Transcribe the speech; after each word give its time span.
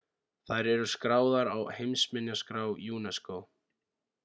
þær 0.51 0.69
eru 0.71 0.87
skráðar 0.93 1.51
á 1.57 1.59
heimsminjaskrá 1.77 2.65
unesco 2.99 3.39